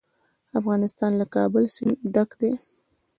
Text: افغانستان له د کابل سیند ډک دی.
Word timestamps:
افغانستان 0.59 1.11
له 1.19 1.25
د 1.29 1.31
کابل 1.35 1.63
سیند 1.75 1.95
ډک 2.13 2.29
دی. 2.41 2.51